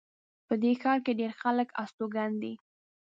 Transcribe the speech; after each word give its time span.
په 0.47 0.53
دې 0.61 0.71
ښار 0.81 0.99
کې 1.05 1.17
ډېر 1.19 1.31
خلک 1.41 1.69
استوګن 1.83 2.31
دي 2.41 2.53